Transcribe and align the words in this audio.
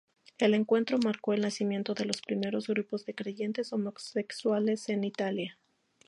El 0.39 0.55
encuentro 0.55 0.97
marcó 0.97 1.31
el 1.33 1.41
nacimiento 1.41 1.93
de 1.93 2.05
los 2.05 2.23
primeros 2.23 2.65
grupos 2.67 3.05
de 3.05 3.13
creyentes 3.13 3.71
homosexuales 3.71 4.89
en 4.89 5.03
Italia. 5.03 5.59